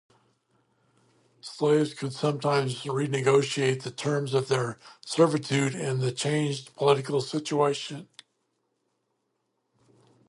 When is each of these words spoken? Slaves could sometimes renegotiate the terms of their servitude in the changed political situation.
Slaves 1.41 1.93
could 1.93 2.11
sometimes 2.11 2.85
renegotiate 2.85 3.83
the 3.83 3.91
terms 3.91 4.33
of 4.33 4.47
their 4.47 4.79
servitude 5.05 5.75
in 5.75 5.99
the 5.99 6.11
changed 6.11 6.75
political 6.75 7.21
situation. 7.21 8.07